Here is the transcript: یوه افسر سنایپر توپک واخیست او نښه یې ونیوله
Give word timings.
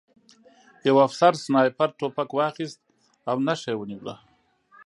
یوه 0.87 1.01
افسر 1.07 1.33
سنایپر 1.43 1.89
توپک 1.99 2.29
واخیست 2.37 2.79
او 3.29 3.37
نښه 3.47 3.69
یې 3.71 3.75
ونیوله 3.77 4.15